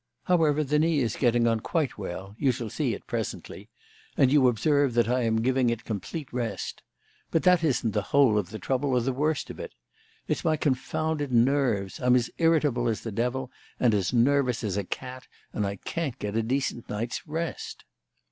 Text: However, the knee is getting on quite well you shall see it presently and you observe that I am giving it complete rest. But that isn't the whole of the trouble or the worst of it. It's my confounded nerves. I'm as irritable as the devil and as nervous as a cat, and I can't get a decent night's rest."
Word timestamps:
However, 0.23 0.63
the 0.63 0.79
knee 0.79 0.99
is 1.01 1.15
getting 1.15 1.45
on 1.45 1.59
quite 1.59 1.95
well 1.95 2.33
you 2.39 2.51
shall 2.51 2.71
see 2.71 2.95
it 2.95 3.05
presently 3.05 3.69
and 4.17 4.31
you 4.31 4.47
observe 4.47 4.95
that 4.95 5.07
I 5.07 5.21
am 5.21 5.41
giving 5.43 5.69
it 5.69 5.83
complete 5.83 6.33
rest. 6.33 6.81
But 7.29 7.43
that 7.43 7.63
isn't 7.63 7.91
the 7.91 8.01
whole 8.01 8.39
of 8.39 8.49
the 8.49 8.57
trouble 8.57 8.93
or 8.93 9.01
the 9.01 9.13
worst 9.13 9.51
of 9.51 9.59
it. 9.59 9.73
It's 10.27 10.43
my 10.43 10.57
confounded 10.57 11.31
nerves. 11.31 11.99
I'm 11.99 12.15
as 12.15 12.31
irritable 12.39 12.87
as 12.87 13.01
the 13.01 13.11
devil 13.11 13.51
and 13.79 13.93
as 13.93 14.11
nervous 14.11 14.63
as 14.63 14.75
a 14.75 14.83
cat, 14.83 15.27
and 15.53 15.67
I 15.67 15.75
can't 15.75 16.17
get 16.17 16.35
a 16.35 16.41
decent 16.41 16.89
night's 16.89 17.27
rest." 17.27 17.85